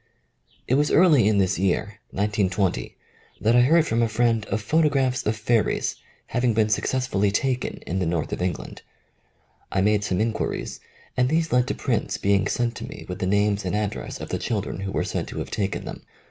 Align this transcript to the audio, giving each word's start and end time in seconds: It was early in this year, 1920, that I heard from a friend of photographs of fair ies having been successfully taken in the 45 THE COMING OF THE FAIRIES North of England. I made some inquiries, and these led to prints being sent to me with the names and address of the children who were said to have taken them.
It 0.67 0.73
was 0.81 0.89
early 0.89 1.27
in 1.27 1.37
this 1.37 1.59
year, 1.59 1.99
1920, 2.09 2.97
that 3.39 3.55
I 3.55 3.61
heard 3.61 3.85
from 3.85 4.01
a 4.01 4.07
friend 4.09 4.45
of 4.47 4.59
photographs 4.59 5.23
of 5.27 5.35
fair 5.35 5.69
ies 5.69 5.95
having 6.25 6.55
been 6.55 6.69
successfully 6.69 7.29
taken 7.29 7.75
in 7.85 7.99
the 7.99 8.05
45 8.05 8.05
THE 8.05 8.05
COMING 8.07 8.13
OF 8.23 8.29
THE 8.29 8.37
FAIRIES 8.37 8.57
North 8.57 8.57
of 8.57 8.61
England. 8.71 8.81
I 9.71 9.81
made 9.81 10.03
some 10.03 10.19
inquiries, 10.19 10.79
and 11.15 11.29
these 11.29 11.53
led 11.53 11.67
to 11.67 11.75
prints 11.75 12.17
being 12.17 12.47
sent 12.47 12.75
to 12.77 12.87
me 12.87 13.05
with 13.07 13.19
the 13.19 13.27
names 13.27 13.63
and 13.63 13.75
address 13.75 14.19
of 14.19 14.29
the 14.29 14.39
children 14.39 14.79
who 14.79 14.91
were 14.91 15.03
said 15.03 15.27
to 15.27 15.37
have 15.37 15.51
taken 15.51 15.85
them. 15.85 16.01